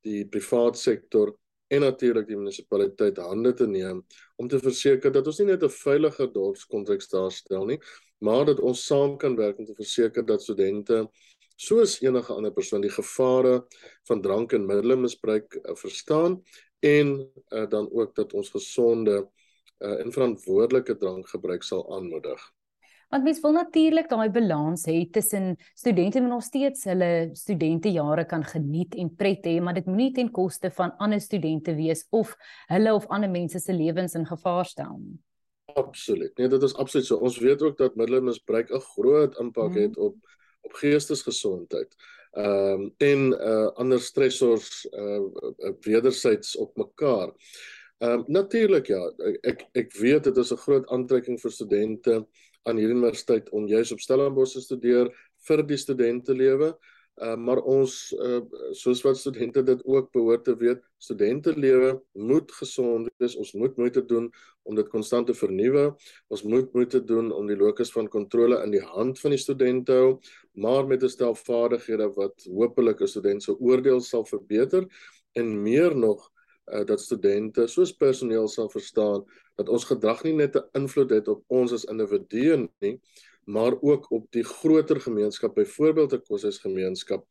die 0.00 0.22
privaat 0.28 0.78
sektor 0.80 1.34
en 1.68 1.80
natuurlik 1.84 2.26
die 2.28 2.36
munisipaliteit 2.36 3.18
hande 3.20 3.52
te 3.54 3.66
neem 3.66 4.02
om 4.36 4.48
te 4.48 4.60
verseker 4.62 5.12
dat 5.12 5.26
ons 5.26 5.38
nie 5.40 5.50
net 5.50 5.62
'n 5.62 5.68
veiliger 5.68 6.32
dorpskonteks 6.32 7.08
daarstel 7.08 7.66
nie, 7.66 7.80
maar 8.20 8.44
dat 8.44 8.60
ons 8.60 8.86
saam 8.86 9.16
kan 9.16 9.36
werk 9.36 9.58
om 9.58 9.66
te 9.66 9.74
verseker 9.74 10.26
dat 10.26 10.42
studente 10.42 11.08
soos 11.56 12.00
enige 12.00 12.32
ander 12.32 12.52
persoon 12.52 12.80
die 12.80 12.90
gevare 12.90 13.66
van 14.08 14.22
drank 14.22 14.52
en 14.52 14.66
middelmisbruik 14.66 15.54
uh, 15.54 15.74
verstaan 15.74 16.42
en 16.80 17.32
uh, 17.50 17.66
dan 17.68 17.90
ook 17.90 18.14
dat 18.14 18.32
ons 18.32 18.50
gesonde 18.50 19.28
uh, 19.78 20.00
en 20.00 20.12
verantwoordelike 20.12 20.96
drankgebruik 20.96 21.62
sal 21.62 21.82
aanmoedig. 21.94 22.57
Want 23.08 23.24
mens 23.24 23.40
wil 23.40 23.54
natuurlik 23.56 24.08
daai 24.10 24.28
balans 24.28 24.82
hê 24.84 24.98
tussen 25.10 25.54
studente 25.74 26.20
wat 26.20 26.28
nog 26.28 26.42
steeds 26.44 26.84
hulle 26.84 27.30
studentejare 27.32 28.26
kan 28.28 28.44
geniet 28.44 28.94
en 29.00 29.08
pret 29.16 29.46
hê, 29.48 29.54
maar 29.64 29.78
dit 29.78 29.86
moenie 29.88 30.12
ten 30.12 30.28
koste 30.30 30.70
van 30.76 30.92
ander 31.00 31.20
studente 31.20 31.72
wees 31.74 32.04
of 32.10 32.34
hulle 32.68 32.92
of 32.94 33.06
ander 33.08 33.30
mense 33.32 33.62
se 33.64 33.72
lewens 33.72 34.14
in 34.14 34.26
gevaar 34.28 34.68
stel 34.68 34.98
nie. 35.00 35.16
Absoluut. 35.74 36.36
Nee, 36.36 36.48
dit 36.48 36.62
is 36.62 36.74
absoluut 36.74 37.06
so. 37.06 37.16
Ons 37.16 37.38
weet 37.38 37.62
ook 37.62 37.78
dat 37.78 37.96
middelmisbruik 37.96 38.70
'n 38.70 38.84
groot 38.92 39.38
impak 39.38 39.72
mm. 39.72 39.82
het 39.82 39.96
op 39.96 40.16
op 40.60 40.72
geestesgesondheid. 40.72 41.94
Ehm 42.32 42.80
um, 42.80 42.94
en 42.96 43.32
uh 43.32 43.68
ander 43.80 44.00
stressors 44.00 44.84
uh 44.90 45.72
wederzijds 45.80 46.56
op 46.56 46.76
mekaar. 46.76 47.32
Ehm 47.98 48.12
um, 48.12 48.24
natuurlik 48.26 48.86
ja, 48.86 49.12
ek 49.40 49.64
ek 49.72 49.92
weet 49.92 50.24
dit 50.24 50.36
is 50.36 50.52
'n 50.52 50.64
groot 50.66 50.86
aantrekking 50.86 51.40
vir 51.40 51.50
studente 51.50 52.26
aan 52.62 52.76
hierdie 52.76 52.96
universiteit 52.96 53.50
om 53.50 53.66
juis 53.68 53.92
op 53.92 54.00
Stellenbosch 54.00 54.56
te 54.56 54.64
studeer 54.64 55.10
vir 55.48 55.64
die 55.66 55.78
studente 55.80 56.34
lewe. 56.34 56.74
Uh, 57.18 57.34
maar 57.34 57.58
ons 57.66 58.12
uh, 58.14 58.38
soos 58.78 59.00
wat 59.02 59.18
studente 59.18 59.62
dit 59.66 59.80
ook 59.90 60.12
behoort 60.14 60.44
te 60.46 60.54
weet, 60.56 60.84
studente 61.02 61.50
lewe 61.58 61.96
moet 62.14 62.52
gesond 62.60 63.08
wees. 63.18 63.34
Ons 63.34 63.56
moet 63.58 63.74
moeite 63.80 64.04
doen 64.06 64.28
om 64.62 64.78
dit 64.78 64.86
konstant 64.92 65.26
te 65.26 65.34
vernuwe. 65.34 65.88
Ons 66.30 66.44
moet 66.46 66.70
moeite 66.76 67.00
doen 67.02 67.32
om 67.34 67.50
die 67.50 67.58
locus 67.58 67.90
van 67.90 68.06
kontrole 68.12 68.60
in 68.62 68.70
die 68.70 68.84
hand 68.84 69.18
van 69.18 69.34
die 69.34 69.42
studente 69.42 69.98
hou, 69.98 70.12
maar 70.54 70.86
met 70.86 71.02
'n 71.02 71.10
stel 71.10 71.34
vaardighede 71.34 72.12
wat 72.14 72.46
hopelik 72.46 73.02
'n 73.02 73.10
student 73.10 73.42
se 73.42 73.58
oordeel 73.58 74.00
sal 74.00 74.24
verbeter 74.24 74.86
en 75.34 75.62
meer 75.62 75.96
nog 75.96 76.30
uh, 76.72 76.84
dat 76.84 77.00
studente 77.00 77.66
soos 77.66 77.92
personeel 77.92 78.48
sal 78.48 78.70
verstaan 78.70 79.24
dat 79.58 79.68
ons 79.68 79.84
gedrag 79.84 80.22
nie 80.24 80.34
net 80.34 80.56
'n 80.56 80.68
invloed 80.72 81.10
het 81.10 81.28
op 81.28 81.44
ons 81.48 81.72
as 81.72 81.84
individue 81.84 82.68
nie, 82.80 83.00
maar 83.44 83.74
ook 83.80 84.10
op 84.10 84.30
die 84.30 84.44
groter 84.44 85.00
gemeenskap, 85.00 85.54
byvoorbeeld 85.54 86.12
'n 86.12 86.22
koshuisgemeenskap 86.28 87.26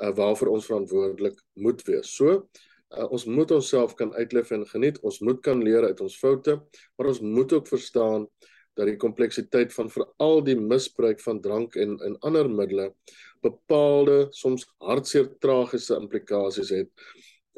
uh, 0.00 0.14
waarvoor 0.14 0.48
ons 0.48 0.66
verantwoordelik 0.66 1.42
moet 1.54 1.82
wees. 1.82 2.16
So, 2.16 2.48
uh, 2.96 3.10
ons 3.10 3.24
moet 3.24 3.50
onsself 3.50 3.94
kan 3.94 4.14
uitleef 4.14 4.50
en 4.50 4.66
geniet. 4.66 5.00
Ons 5.00 5.20
moet 5.20 5.40
kan 5.40 5.62
leer 5.62 5.84
uit 5.84 6.00
ons 6.00 6.18
foute, 6.18 6.62
maar 6.96 7.06
ons 7.06 7.20
moet 7.20 7.52
ook 7.52 7.66
verstaan 7.68 8.28
dat 8.74 8.86
die 8.86 8.96
kompleksiteit 8.96 9.74
van 9.74 9.90
veral 9.90 10.42
die 10.44 10.56
misbruik 10.56 11.20
van 11.20 11.40
drank 11.40 11.74
en 11.76 11.98
en 12.00 12.18
ander 12.18 12.50
middele 12.50 12.94
bepaalde 13.42 14.26
soms 14.30 14.66
hartseer 14.78 15.28
tragiese 15.38 15.96
implikasies 15.96 16.70
het 16.70 16.90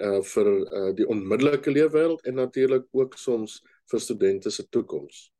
uh 0.00 0.22
vir 0.22 0.48
uh 0.48 0.92
die 0.96 1.06
onmiddellike 1.08 1.70
leefwêreld 1.70 2.24
en 2.26 2.34
natuurlik 2.34 2.88
ook 2.92 3.18
soms 3.18 3.60
vir 3.90 4.00
studente 4.00 4.50
se 4.50 4.68
toekoms. 4.68 5.32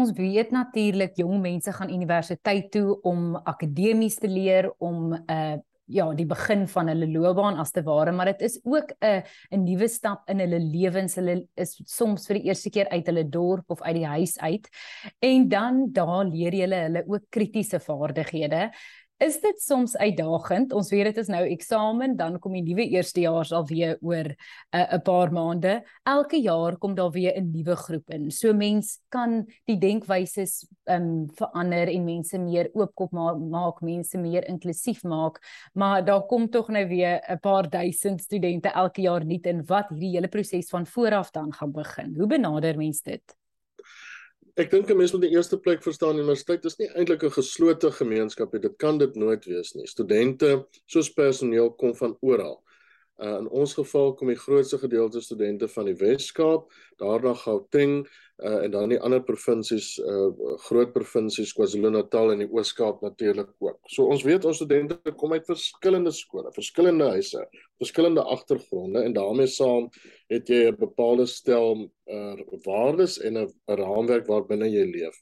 Ons 0.00 0.12
weet 0.16 0.50
natuurlik 0.50 1.16
jong 1.16 1.40
mense 1.40 1.72
gaan 1.72 1.90
universiteit 1.90 2.70
toe 2.72 3.00
om 3.02 3.36
akademies 3.36 4.16
te 4.16 4.28
leer 4.28 4.70
om 4.78 5.12
'n 5.14 5.24
uh, 5.30 5.58
ja, 5.90 6.06
die 6.14 6.26
begin 6.28 6.66
van 6.70 6.90
hulle 6.92 7.08
loopbaan 7.10 7.58
as 7.60 7.72
te 7.74 7.82
ware, 7.86 8.12
maar 8.14 8.30
dit 8.32 8.42
is 8.46 8.58
ook 8.62 8.92
'n 9.00 9.22
'n 9.50 9.64
nuwe 9.64 9.88
stap 9.88 10.28
in 10.28 10.38
hulle 10.38 10.58
lewens. 10.58 11.14
Hulle 11.14 11.48
is 11.56 11.80
soms 11.84 12.26
vir 12.26 12.38
die 12.38 12.48
eerste 12.48 12.70
keer 12.70 12.88
uit 12.88 13.06
hulle 13.06 13.28
dorp 13.28 13.70
of 13.70 13.82
uit 13.82 13.94
die 13.94 14.06
huis 14.06 14.38
uit. 14.38 14.68
En 15.18 15.48
dan 15.48 15.92
daar 15.92 16.24
leer 16.24 16.54
jy 16.54 16.68
hulle 16.68 17.04
ook 17.06 17.24
kritiese 17.30 17.80
vaardighede. 17.80 18.70
Is 19.20 19.34
dit 19.40 19.58
soms 19.60 19.92
uitdagend? 20.00 20.70
Ons 20.72 20.88
weet 20.94 21.10
dit 21.10 21.18
is 21.20 21.28
nou 21.28 21.42
eksamen, 21.44 22.14
dan 22.16 22.38
kom 22.40 22.54
die 22.56 22.62
nuwe 22.64 22.86
eerstejaars 22.88 23.50
al 23.52 23.66
weer 23.68 23.98
oor 24.00 24.30
'n 24.32 24.78
uh, 24.80 25.00
paar 25.04 25.32
maande. 25.32 25.82
Elke 26.08 26.40
jaar 26.40 26.78
kom 26.80 26.94
daar 26.96 27.10
weer 27.12 27.36
'n 27.36 27.50
nuwe 27.52 27.76
groep 27.76 28.10
in. 28.16 28.30
So 28.30 28.54
mens 28.54 28.98
kan 29.10 29.44
die 29.66 29.76
denkwyse 29.76 30.46
um 30.88 31.28
verander 31.36 31.88
en 31.92 32.04
mense 32.04 32.38
meer 32.38 32.70
oopkop 32.72 33.12
maak, 33.12 33.36
maak 33.36 33.82
mense 33.82 34.18
meer 34.18 34.48
inklusief 34.48 35.02
maak, 35.04 35.36
maar 35.74 36.04
daar 36.04 36.24
kom 36.26 36.48
tog 36.48 36.68
nou 36.68 36.86
weer 36.88 37.20
'n 37.28 37.38
paar 37.40 37.68
duisend 37.68 38.22
studente 38.22 38.68
elke 38.68 39.02
jaar 39.02 39.24
nuut 39.24 39.46
in 39.46 39.62
wat 39.66 39.88
hierdie 39.90 40.16
hele 40.16 40.28
proses 40.28 40.70
van 40.70 40.86
vooraf 40.86 41.30
dan 41.30 41.52
gaan 41.52 41.72
begin. 41.72 42.14
Hoe 42.16 42.26
benader 42.26 42.76
mense 42.76 43.02
dit? 43.04 43.39
Ek 44.60 44.68
dink 44.68 44.90
'n 44.90 44.96
mens 44.96 45.12
moet 45.12 45.22
in 45.22 45.30
die 45.30 45.36
eerste 45.36 45.56
plek 45.56 45.80
verstaan 45.80 46.18
universiteit 46.20 46.66
is 46.68 46.76
nie 46.76 46.88
eintlik 46.92 47.22
'n 47.24 47.32
geslote 47.32 47.90
gemeenskap 47.96 48.52
nie. 48.52 48.60
Dit 48.60 48.76
kan 48.76 48.98
dit 48.98 49.14
nooit 49.16 49.44
wees 49.44 49.72
nie. 49.74 49.86
Studente 49.86 50.66
soos 50.84 51.08
personeel 51.08 51.70
kom 51.70 51.94
van 51.96 52.16
oral. 52.20 52.60
Uh, 53.18 53.38
in 53.38 53.48
ons 53.48 53.72
geval 53.74 54.14
kom 54.14 54.28
die 54.28 54.36
grootste 54.36 54.78
gedeelte 54.78 55.20
studente 55.20 55.68
van 55.68 55.84
die 55.84 55.94
Wes-Kaap, 55.94 56.72
daarna 56.96 57.34
Gauteng 57.34 58.06
uh, 58.42 58.62
en 58.64 58.70
dan 58.70 58.88
die 58.92 59.00
ander 59.00 59.22
provinsies, 59.22 59.98
uh, 59.98 60.28
groot 60.66 60.92
provinsies 60.92 61.52
KwaZulu-Natal 61.56 62.34
en 62.34 62.44
die 62.44 62.48
Oos-Kaap 62.50 63.02
natuurlik 63.04 63.50
ook. 63.58 63.78
So 63.92 64.08
ons 64.12 64.24
weet 64.26 64.44
ons 64.48 64.60
studente 64.60 65.14
kom 65.20 65.32
uit 65.32 65.46
verskillende 65.46 66.12
skole, 66.16 66.52
verskillende 66.56 67.10
huise, 67.16 67.46
verskillende 67.80 68.22
agtergronde 68.22 69.04
en 69.04 69.16
daarmee 69.16 69.50
saam 69.50 69.90
het 70.32 70.48
jy 70.48 70.68
'n 70.70 70.76
bepaalde 70.78 71.26
stel 71.26 71.90
uh, 72.06 72.36
waardes 72.64 73.18
en 73.20 73.38
'n 73.38 73.50
raamwerk 73.66 74.26
waarbinne 74.26 74.70
jy 74.70 74.86
leef. 74.90 75.16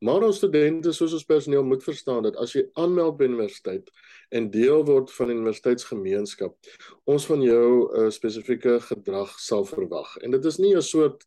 Maar 0.00 0.22
ons 0.24 0.36
studente 0.36 0.92
soos 0.96 1.12
ons 1.12 1.24
personeel 1.28 1.64
moet 1.64 1.82
verstaan 1.84 2.22
dat 2.22 2.36
as 2.40 2.54
jy 2.56 2.62
aanmeld 2.80 3.18
by 3.18 3.26
universiteit 3.28 3.90
en 4.32 4.50
deel 4.50 4.84
word 4.88 5.10
van 5.12 5.28
die 5.28 5.36
universiteitsgemeenskap, 5.36 6.56
ons 7.04 7.26
van 7.26 7.42
jou 7.42 7.66
'n 7.92 8.06
uh, 8.06 8.10
spesifieke 8.10 8.80
gedrag 8.80 9.38
sal 9.38 9.64
verwag. 9.64 10.16
En 10.24 10.30
dit 10.30 10.44
is 10.44 10.58
nie 10.58 10.74
'n 10.76 10.82
soort 10.82 11.26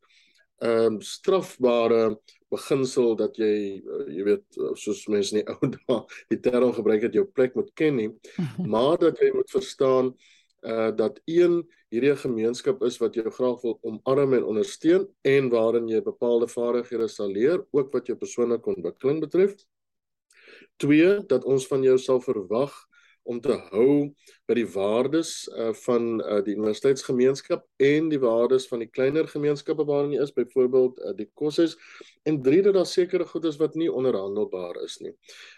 ehm 0.63 0.95
um, 0.95 1.01
strafbare 1.03 2.17
beginsel 2.53 3.15
dat 3.19 3.35
jy 3.41 3.81
uh, 3.81 4.05
jy 4.13 4.27
weet 4.29 4.59
soos 4.79 5.01
mense 5.11 5.35
in 5.35 5.41
die 5.41 5.47
ou 5.53 5.71
dae 5.73 5.97
die 6.31 6.39
term 6.45 6.71
gebruik 6.75 7.07
het 7.07 7.17
jou 7.17 7.25
plek 7.27 7.57
moet 7.59 7.71
ken 7.79 7.97
nie, 7.99 8.11
maar 8.75 8.97
dat 9.01 9.19
jy 9.19 9.33
moet 9.35 9.51
verstaan 9.51 10.13
uh 10.63 10.91
dat 10.95 11.19
een 11.27 11.59
hierdie 11.91 12.15
gemeenskap 12.17 12.81
is 12.87 12.97
wat 13.01 13.17
jou 13.19 13.29
graag 13.29 13.59
wil 13.61 13.75
omarm 13.83 14.33
en 14.33 14.47
ondersteun 14.53 15.03
en 15.27 15.49
waarin 15.51 15.89
jy 15.91 15.99
bepaalde 16.01 16.47
vaardighede 16.47 17.09
sal 17.11 17.29
leer 17.29 17.59
ook 17.75 17.91
wat 17.93 18.07
jou 18.07 18.15
persoonlike 18.17 18.71
ontwikkeling 18.71 19.19
betref. 19.21 19.53
Twee 20.81 21.19
dat 21.29 21.45
ons 21.45 21.67
van 21.69 21.83
jou 21.85 21.97
sal 22.01 22.23
verwag 22.23 22.73
om 23.23 23.39
te 23.41 23.55
hou 23.71 24.11
by 24.47 24.57
die 24.57 24.67
waardes 24.67 25.47
uh 25.53 25.71
van 25.85 26.19
uh 26.21 26.41
die 26.45 26.55
universiteitsgemeenskap 26.57 27.65
en 27.77 28.09
die 28.11 28.19
waardes 28.19 28.67
van 28.71 28.83
die 28.83 28.89
kleiner 28.91 29.27
gemeenskappe 29.31 29.85
waarin 29.87 30.15
jy 30.15 30.21
is, 30.23 30.35
byvoorbeeld 30.35 30.99
uh, 30.99 31.13
die 31.17 31.29
koshuis 31.33 31.77
en 32.27 32.41
drie 32.43 32.61
dat 32.65 32.77
daar 32.79 32.89
sekere 32.89 33.25
goed 33.25 33.45
is 33.45 33.59
wat 33.61 33.75
nie 33.79 33.91
onderhandelbaar 33.91 34.81
is 34.83 34.99
nie. 35.03 35.13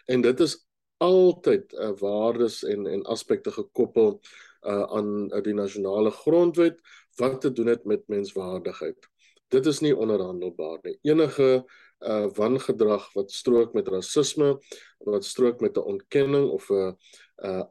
En 0.06 0.22
dit 0.22 0.46
is 0.46 0.60
altyd 1.04 1.74
uh 1.74 1.94
waardes 2.00 2.64
en 2.64 2.88
en 2.88 3.04
aspekte 3.12 3.52
gekoppel 3.52 4.20
uh, 4.66 4.84
aan 4.84 5.10
uh, 5.34 5.42
die 5.44 5.54
nasionale 5.54 6.12
grondwet 6.12 6.80
wat 7.20 7.42
te 7.42 7.52
doen 7.52 7.68
het 7.68 7.86
met 7.86 8.08
menswaardigheid. 8.08 9.10
Dit 9.54 9.66
is 9.66 9.80
nie 9.80 9.96
onderhandelbaar 9.96 10.80
nie. 10.84 10.98
Enige 11.02 11.66
uh 12.06 12.26
wangedrag 12.36 13.08
wat 13.14 13.32
strook 13.32 13.74
met 13.74 13.88
rasisme, 13.88 14.58
wat 15.00 15.26
strook 15.26 15.62
met 15.62 15.78
'n 15.78 15.88
ontkenning 15.96 16.50
of 16.50 16.70
'n 16.70 16.74
uh 16.74 16.92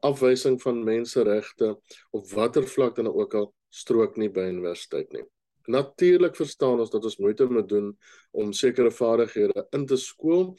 afwysing 0.04 0.58
van 0.62 0.82
menseregte 0.84 1.74
op 2.12 2.26
watter 2.30 2.66
vlak 2.68 2.96
dan 2.96 3.08
ook 3.08 3.34
al 3.34 3.52
strook 3.68 4.18
nie 4.20 4.28
by 4.28 4.48
universiteit 4.52 5.12
nie. 5.12 5.24
Natuurlik 5.66 6.36
verstaan 6.36 6.80
ons 6.82 6.92
dat 6.92 7.04
ons 7.04 7.16
moeite 7.18 7.46
moet 7.48 7.68
doen 7.68 7.94
om 8.36 8.52
sekere 8.52 8.90
vaardighede 8.92 9.64
in 9.72 9.86
te 9.88 9.96
skool 9.96 10.52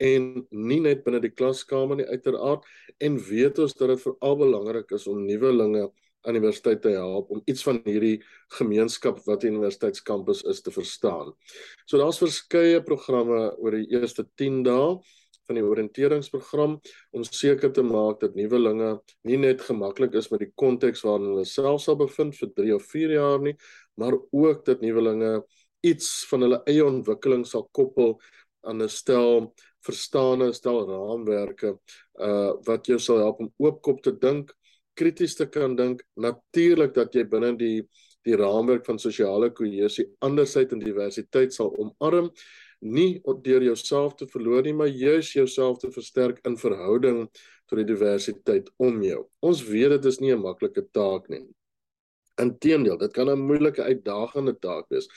en 0.00 0.28
nie 0.50 0.80
net 0.84 1.04
binne 1.04 1.20
die 1.24 1.32
klaskamer 1.32 1.96
nie 1.96 2.08
uiteraard 2.08 2.66
en 3.00 3.16
weet 3.30 3.58
ons 3.64 3.76
dat 3.78 3.94
dit 3.94 4.02
veral 4.04 4.36
belangrik 4.40 4.92
is 4.96 5.06
om 5.08 5.24
nuwelinge 5.24 5.88
aan 6.20 6.36
universiteit 6.36 6.82
te 6.84 6.92
help 6.92 7.30
om 7.32 7.40
iets 7.48 7.64
van 7.64 7.80
hierdie 7.86 8.18
gemeenskap 8.58 9.22
wat 9.24 9.40
die 9.40 9.52
universiteitskampus 9.52 10.42
is 10.52 10.60
te 10.60 10.72
verstaan. 10.74 11.32
So 11.86 12.00
daar's 12.00 12.20
verskeie 12.20 12.82
programme 12.84 13.46
oor 13.56 13.78
die 13.78 13.88
eerste 13.96 14.26
10 14.36 14.60
dae 14.68 14.98
van 15.50 15.58
die 15.58 15.66
oriënteringsprogram 15.66 16.76
om 17.16 17.24
seker 17.26 17.72
te 17.74 17.82
maak 17.82 18.20
dat 18.22 18.36
nuwelinge 18.38 18.92
nie 19.26 19.38
net 19.40 19.64
gemaklik 19.66 20.14
is 20.20 20.30
met 20.30 20.44
die 20.44 20.52
konteks 20.62 21.02
waarin 21.06 21.32
hulle 21.32 21.46
self 21.48 21.82
sal 21.84 21.98
bevind 21.98 22.36
vir 22.38 22.52
3 22.60 22.76
of 22.76 22.86
4 22.92 23.16
jaar 23.16 23.42
nie, 23.42 23.56
maar 23.98 24.14
ook 24.16 24.62
dat 24.68 24.84
nuwelinge 24.84 25.40
iets 25.86 26.26
van 26.30 26.46
hulle 26.46 26.60
eie 26.70 26.84
ontwikkeling 26.86 27.42
sal 27.48 27.66
koppel 27.74 28.18
aan 28.68 28.82
'n 28.82 28.88
stel 28.88 29.52
verstane 29.86 30.52
stel 30.52 30.84
raamwerke 30.86 31.74
uh 32.20 32.52
wat 32.66 32.86
jou 32.86 32.98
sal 32.98 33.18
help 33.18 33.40
om 33.40 33.52
oopkop 33.58 34.02
te 34.02 34.12
dink, 34.12 34.52
krities 34.94 35.34
te 35.34 35.46
kan 35.46 35.76
dink, 35.76 36.04
natuurlik 36.16 36.94
dat 36.94 37.14
jy 37.14 37.24
binne 37.24 37.56
die 37.56 37.88
die 38.24 38.36
raamwerk 38.36 38.84
van 38.84 38.98
sosiale 39.00 39.48
kohesie 39.50 40.04
andersheid 40.20 40.72
en 40.72 40.82
diversiteit 40.84 41.54
sal 41.54 41.72
omarm 41.80 42.28
nie 42.80 43.20
deur 43.44 43.62
jouself 43.62 44.14
te 44.16 44.26
verloor 44.26 44.62
nie 44.62 44.72
maar 44.72 44.88
juis 44.88 45.32
jouself 45.32 45.78
te 45.78 45.90
versterk 45.92 46.40
in 46.48 46.56
verhouding 46.56 47.28
tot 47.66 47.78
die 47.78 47.86
diversiteit 47.86 48.70
om 48.78 49.02
jou. 49.02 49.26
Ons 49.40 49.62
weet 49.68 49.90
dit 49.90 50.04
is 50.04 50.20
nie 50.20 50.32
'n 50.32 50.42
maklike 50.42 50.88
taak 50.92 51.28
nie. 51.28 51.46
Inteendeel, 52.40 52.98
dit 52.98 53.12
kan 53.12 53.28
'n 53.28 53.38
moeilike 53.38 53.82
uitdagende 53.82 54.58
taak 54.58 54.88
wees 54.88 55.08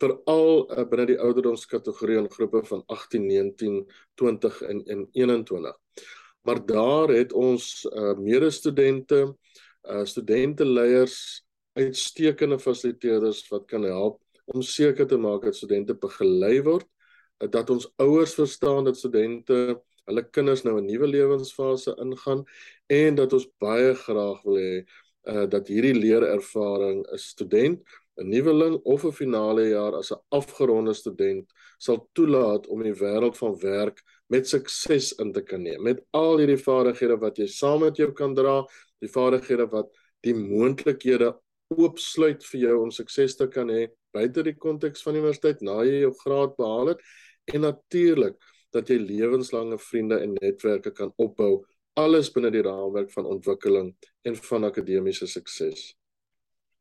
veral 0.00 0.64
uh, 0.70 0.84
binne 0.88 1.06
die 1.12 1.18
ouderdomskategorie 1.20 2.18
en 2.20 2.30
groepe 2.32 2.62
van 2.70 2.82
18, 2.86 3.26
19, 3.26 3.84
20 4.20 4.62
en 4.62 4.82
en 4.86 5.06
21. 5.12 5.76
Maar 6.48 6.66
daar 6.66 7.12
het 7.12 7.32
ons 7.36 7.84
uh, 7.92 8.14
medestudente, 8.16 9.36
uh, 9.82 10.04
studenteleiers, 10.04 11.44
uitstekende 11.72 12.58
fasiliteerders 12.58 13.44
wat 13.52 13.66
kan 13.68 13.84
help 13.84 14.20
om 14.50 14.62
seker 14.62 15.06
te 15.06 15.18
maak 15.20 15.44
dat 15.46 15.56
studente 15.56 15.94
begelei 15.94 16.62
word, 16.66 16.88
dat 17.48 17.70
ons 17.70 17.88
ouers 17.96 18.34
verstaan 18.34 18.84
dat 18.84 18.96
studente 18.96 19.80
hulle 20.04 20.24
kinders 20.30 20.62
nou 20.64 20.76
'n 20.80 20.86
nuwe 20.86 21.06
lewensfase 21.06 21.96
ingaan 22.02 22.44
en 22.86 23.14
dat 23.14 23.32
ons 23.32 23.48
baie 23.58 23.94
graag 23.94 24.42
wil 24.42 24.56
hê 24.56 24.84
uh, 25.28 25.46
dat 25.46 25.68
hierdie 25.68 25.94
leerervaring 25.94 27.06
'n 27.06 27.18
student 27.18 27.82
'n 28.18 28.28
nuweling 28.28 28.76
of 28.84 29.04
'n 29.04 29.12
finale 29.12 29.68
jaar 29.68 29.94
as 29.94 30.12
'n 30.12 30.22
afgeronde 30.28 30.94
student 30.94 31.52
sal 31.78 32.08
toelaat 32.12 32.66
om 32.66 32.82
die 32.82 32.94
wêreld 32.94 33.36
van 33.36 33.58
werk 33.58 34.02
met 34.28 34.48
sukses 34.48 35.12
in 35.12 35.32
te 35.32 35.42
kan 35.42 35.62
neem. 35.62 35.82
Met 35.82 36.04
al 36.10 36.38
hierdie 36.38 36.64
vaardighede 36.68 37.16
wat 37.18 37.36
jy 37.38 37.46
saam 37.46 37.80
met 37.80 37.96
jou 37.96 38.12
kan 38.12 38.34
dra, 38.34 38.64
die 39.00 39.08
vaardighede 39.08 39.66
wat 39.70 39.88
die 40.20 40.34
moontlikhede 40.34 41.34
oopsluit 41.70 42.44
vir 42.44 42.60
jou 42.60 42.76
om 42.82 42.90
sukses 42.90 43.36
te 43.38 43.46
kan 43.48 43.68
hê 43.70 43.88
buite 44.14 44.42
die 44.42 44.56
konteks 44.58 45.04
van 45.06 45.16
universiteit 45.16 45.60
na 45.62 45.80
jy 45.86 46.00
jou 46.04 46.12
graad 46.22 46.56
behaal 46.58 46.92
het 46.92 47.04
en 47.54 47.66
natuurlik 47.66 48.36
dat 48.74 48.90
jy 48.90 48.98
lewenslange 49.02 49.78
vriende 49.82 50.20
en 50.22 50.36
netwerke 50.38 50.92
kan 50.94 51.12
opbou 51.18 51.64
alles 51.98 52.30
binne 52.32 52.52
die 52.54 52.62
raamwerk 52.64 53.10
van 53.12 53.26
ontwikkeling 53.26 53.90
en 54.26 54.36
van 54.36 54.68
akademiese 54.68 55.26
sukses. 55.26 55.90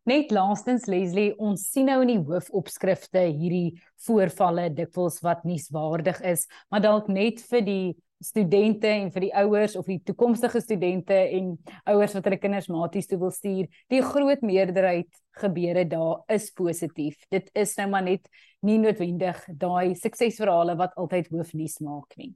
Net 0.10 0.32
laastens 0.34 0.88
Leslie, 0.90 1.34
ons 1.38 1.68
sien 1.70 1.90
nou 1.90 2.00
in 2.06 2.14
die 2.14 2.22
hoofopskrifte 2.22 3.26
hierdie 3.28 3.80
voorvalle 4.06 4.70
dikwels 4.74 5.20
wat 5.26 5.44
nuuswaardig 5.46 6.22
is, 6.26 6.48
maar 6.72 6.82
dalk 6.86 7.10
net 7.12 7.44
vir 7.50 7.66
die 7.66 7.84
studente 8.20 8.88
en 8.92 9.12
vir 9.14 9.28
die 9.28 9.32
ouers 9.42 9.76
of 9.80 9.88
die 9.88 10.02
toekomstige 10.04 10.62
studente 10.62 11.16
en 11.16 11.54
ouers 11.88 12.16
wat 12.18 12.28
hulle 12.28 12.40
kinders 12.42 12.68
maties 12.72 13.08
toe 13.08 13.20
wil 13.22 13.32
stuur, 13.32 13.70
die 13.92 14.02
groot 14.04 14.44
meerderheid 14.46 15.10
gebeure 15.40 15.86
daar 15.88 16.26
is 16.36 16.50
positief. 16.52 17.22
Dit 17.32 17.50
is 17.56 17.78
nou 17.80 17.88
maar 17.94 18.04
net 18.04 18.28
nie 18.68 18.78
noodwendig 18.82 19.40
daai 19.62 19.96
suksesverhale 19.96 20.76
wat 20.80 20.98
altyd 21.00 21.32
hoofnuus 21.32 21.80
maak 21.86 22.18
nie. 22.20 22.34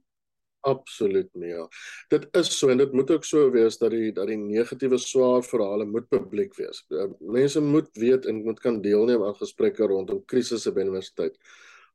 Absoluut 0.64 1.28
nie. 1.36 1.50
Ja. 1.50 1.66
Dit 2.08 2.30
is 2.38 2.48
so 2.56 2.70
en 2.72 2.80
dit 2.80 2.92
moet 2.96 3.10
ook 3.12 3.26
so 3.28 3.50
wees 3.52 3.76
dat 3.76 3.92
die 3.92 4.14
dat 4.16 4.30
die 4.30 4.38
negatiewe 4.40 4.96
swaar 4.98 5.44
verhale 5.44 5.84
moet 5.84 6.08
publiek 6.08 6.56
wees. 6.56 6.80
Eh, 6.88 7.10
mense 7.20 7.60
moet 7.60 7.90
weet 8.00 8.24
en 8.30 8.40
moet 8.46 8.60
kan 8.64 8.80
deelneem 8.80 9.22
aan 9.26 9.36
gesprekke 9.36 9.84
rondom 9.92 10.22
krisisse 10.24 10.72
by 10.72 10.86
universiteit. 10.86 11.36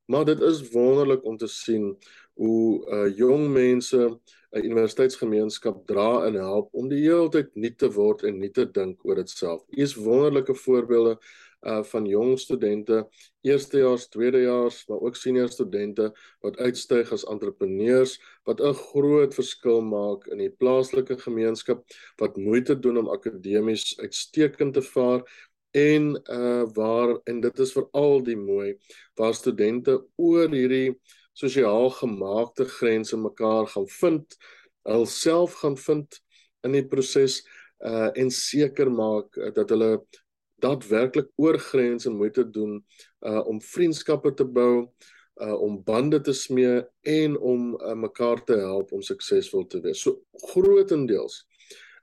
Maar 0.10 0.26
dit 0.26 0.42
is 0.42 0.62
wonderlik 0.74 1.26
om 1.26 1.38
te 1.38 1.48
sien 1.48 1.96
hoe 2.40 2.88
uh 2.88 3.18
jong 3.18 3.50
mense 3.52 4.00
'n 4.56 4.64
universiteitsgemeenskap 4.66 5.84
dra 5.88 6.26
en 6.26 6.40
help 6.40 6.70
om 6.74 6.88
die 6.90 7.04
hele 7.04 7.30
tyd 7.30 7.52
nuut 7.54 7.78
te 7.78 7.90
word 7.94 8.24
en 8.24 8.40
nuut 8.40 8.56
te 8.56 8.66
dink 8.66 9.04
oor 9.06 9.20
dit 9.20 9.30
self. 9.30 9.62
Hier 9.76 9.86
is 9.86 9.98
wonderlike 10.00 10.56
voorbeelde 10.56 11.18
uh 11.68 11.84
van 11.84 12.06
jong 12.08 12.38
studente, 12.40 13.02
eerstejaars, 13.44 14.08
tweedejaars, 14.08 14.86
maar 14.88 15.04
ook 15.04 15.16
senior 15.20 15.52
studente 15.52 16.08
wat 16.40 16.58
uitstyg 16.58 17.12
as 17.12 17.28
entrepreneurs 17.28 18.16
wat 18.48 18.64
'n 18.64 18.74
groot 18.74 19.36
verskil 19.36 19.82
maak 19.82 20.28
in 20.32 20.40
die 20.40 20.50
plaaslike 20.64 21.20
gemeenskap 21.20 21.84
wat 22.18 22.38
moeite 22.38 22.80
doen 22.80 22.98
om 22.98 23.12
akademies 23.12 24.00
uitstekend 24.00 24.74
te 24.74 24.82
vaar 24.82 25.22
en 25.72 26.16
uh 26.32 26.64
waar 26.74 27.20
en 27.24 27.42
dit 27.42 27.60
is 27.60 27.76
veral 27.76 28.24
die 28.24 28.38
mooi 28.38 28.78
waar 29.16 29.34
studente 29.34 30.00
oor 30.16 30.50
hierdie 30.50 30.98
sosiaal 31.40 31.90
gemaakte 31.96 32.66
grense 32.80 33.18
mekaar 33.18 33.68
gaan 33.72 33.88
vind, 33.88 34.38
hulself 34.88 35.60
gaan 35.62 35.78
vind 35.78 36.20
in 36.68 36.76
die 36.76 36.86
proses 36.88 37.40
uh 37.86 38.10
en 38.20 38.32
seker 38.32 38.92
maak 38.92 39.38
uh, 39.38 39.54
dat 39.56 39.70
hulle 39.72 39.94
daadwerklik 40.60 41.30
oor 41.40 41.56
grense 41.60 42.12
moeite 42.12 42.44
doen 42.44 42.80
uh 43.28 43.44
om 43.48 43.62
vriendskappe 43.64 44.34
te 44.36 44.44
bou, 44.44 44.90
uh 45.40 45.56
om 45.56 45.80
bande 45.84 46.20
te 46.22 46.34
smee 46.36 46.82
en 47.08 47.38
om 47.38 47.76
uh, 47.80 47.96
mekaar 47.96 48.44
te 48.44 48.60
help 48.60 48.92
om 48.92 49.06
suksesvol 49.06 49.68
te 49.72 49.80
wees. 49.86 50.04
So 50.04 50.20
grootendeels 50.52 51.46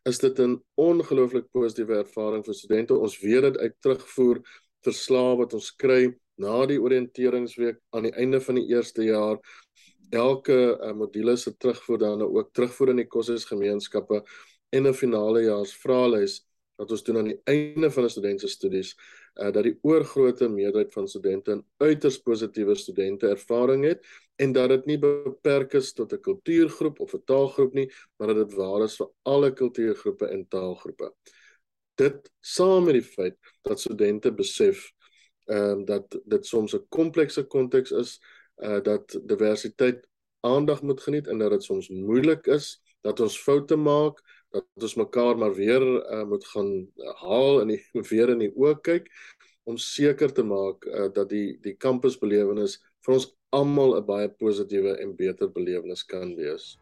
is 0.09 0.19
dit 0.19 0.39
'n 0.39 0.63
ongelooflik 0.75 1.51
positiewe 1.53 1.99
ervaring 1.99 2.45
vir 2.45 2.55
studente. 2.55 2.95
Ons 2.95 3.21
weet 3.21 3.43
dit 3.43 3.57
uit 3.59 3.75
terugvoer 3.81 4.41
verslae 4.87 5.37
wat 5.37 5.55
ons 5.55 5.71
kry 5.77 6.15
na 6.43 6.67
die 6.67 6.81
oriënteringsweek 6.81 7.81
aan 7.97 8.09
die 8.09 8.17
einde 8.17 8.41
van 8.41 8.61
die 8.61 8.67
eerste 8.73 9.05
jaar 9.05 9.39
elke 10.11 10.57
uh, 10.77 10.93
module 10.95 11.37
se 11.37 11.57
terugvoer 11.57 11.99
dan 11.99 12.23
ook 12.23 12.53
terugvoer 12.53 12.93
in 12.95 13.03
die 13.03 13.11
koshuisgemeenskappe 13.11 14.23
en 14.71 14.87
'n 14.87 14.95
finale 14.95 15.43
jaars 15.43 15.75
vraelys 15.75 16.45
wat 16.77 16.91
ons 16.91 17.03
doen 17.03 17.19
aan 17.19 17.31
die 17.33 17.41
einde 17.45 17.91
van 17.91 18.05
'n 18.05 18.11
student 18.11 18.41
se 18.41 18.49
studies 18.49 18.95
uh, 19.41 19.51
dat 19.53 19.65
die 19.65 19.79
oorgrootste 19.83 20.49
meerderheid 20.49 20.93
van 20.93 21.09
studente 21.09 21.57
'n 21.57 21.65
uiters 21.79 22.19
positiewe 22.19 22.75
studente 22.75 23.29
ervaring 23.29 23.85
het 23.85 24.07
en 24.37 24.53
dat 24.53 24.69
dit 24.69 24.87
nie 24.87 24.99
beperk 24.99 25.73
is 25.75 25.93
tot 25.93 26.13
'n 26.13 26.21
kultuurgroep 26.21 27.01
of 27.01 27.15
'n 27.15 27.25
taalgroep 27.25 27.75
nie 27.75 27.91
maar 28.17 28.29
dat 28.29 28.49
dit 28.49 28.55
waar 28.55 28.85
is 28.85 28.97
vir 28.97 29.09
alle 29.23 29.53
kultuurgroepe 29.53 30.27
en 30.27 30.49
taalgroepe. 30.49 31.13
Dit 31.95 32.31
saam 32.41 32.85
met 32.85 32.95
die 32.95 33.03
feit 33.03 33.37
dat 33.63 33.81
studente 33.81 34.33
besef 34.33 34.93
ehm 35.47 35.71
um, 35.71 35.85
dat 35.85 36.19
dit 36.25 36.47
soms 36.47 36.75
'n 36.75 36.87
komplekse 36.89 37.43
konteks 37.45 37.91
is 37.91 38.21
uh 38.57 38.83
dat 38.83 39.21
diversiteit 39.23 40.07
aandag 40.41 40.83
moet 40.83 41.01
geniet 41.01 41.27
en 41.27 41.39
dat 41.39 41.51
dit 41.51 41.63
soms 41.63 41.89
moeilik 41.89 42.47
is 42.47 42.83
dat 43.01 43.21
ons 43.21 43.39
foute 43.39 43.77
maak 43.77 44.23
dat 44.51 44.65
ons 44.83 44.95
mekaar 44.95 45.39
maar 45.39 45.55
weer 45.55 45.83
uh, 45.83 46.25
moet 46.25 46.45
gaan 46.45 46.71
haal 47.23 47.61
en 47.61 47.75
die 47.75 47.83
weer 48.11 48.33
in 48.35 48.39
die 48.39 48.53
oë 48.55 48.81
kyk 48.81 49.11
om 49.67 49.77
seker 49.77 50.33
te 50.33 50.45
maak 50.47 50.87
uh, 50.87 51.09
dat 51.13 51.29
die 51.29 51.59
die 51.63 51.75
kampusbelewenis 51.87 52.79
vir 53.07 53.15
ons 53.19 53.29
almal 53.59 53.97
'n 53.99 54.07
baie 54.07 54.29
positiewe 54.43 54.97
en 55.03 55.17
beter 55.17 55.51
belewenis 55.53 56.05
kan 56.05 56.35
wees. 56.37 56.77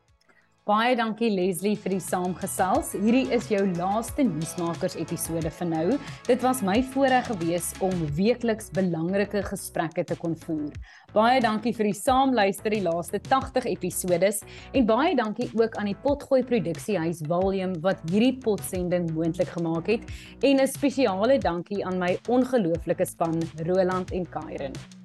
Baie 0.64 0.94
dankie 0.96 1.28
Leslie 1.28 1.76
vir 1.76 1.92
die 1.92 2.00
saamgesels. 2.00 2.94
Hierdie 2.96 3.26
is 3.36 3.50
jou 3.52 3.58
laaste 3.76 4.24
nuusmakers 4.24 4.94
episode 4.96 5.50
vir 5.58 5.68
nou. 5.68 5.98
Dit 6.24 6.40
was 6.40 6.62
my 6.64 6.78
voorreg 6.94 7.28
gewees 7.28 7.68
om 7.84 7.92
weekliks 8.16 8.72
belangrike 8.72 9.42
gesprekke 9.50 10.06
te 10.08 10.16
kon 10.16 10.32
voer. 10.46 10.72
Baie 11.12 11.44
dankie 11.44 11.74
vir 11.76 11.90
die 11.90 11.98
saamluister 12.00 12.72
die 12.72 12.80
laaste 12.88 13.20
80 13.28 13.68
episodes 13.74 14.40
en 14.72 14.88
baie 14.88 15.12
dankie 15.20 15.50
ook 15.52 15.76
aan 15.76 15.92
die 15.92 15.98
Potgooi 16.00 16.40
Produksiehuis 16.48 17.26
Volume 17.28 17.84
wat 17.84 18.00
hierdie 18.08 18.38
potsending 18.40 19.12
moontlik 19.12 19.52
gemaak 19.52 19.92
het 19.92 20.08
en 20.40 20.64
'n 20.64 20.66
spesiale 20.80 21.38
dankie 21.44 21.84
aan 21.84 22.00
my 22.00 22.16
ongelooflike 22.24 23.04
span 23.04 23.36
Roland 23.68 24.16
en 24.16 24.24
Kairen. 24.24 25.03